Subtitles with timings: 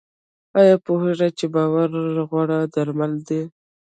[0.59, 1.91] ایا پوهیږئ چې باور
[2.29, 3.41] غوره درمل دی؟